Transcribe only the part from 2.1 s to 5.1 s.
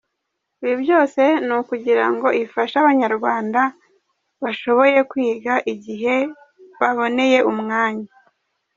ngo ifashe abanyarwandwa bashobore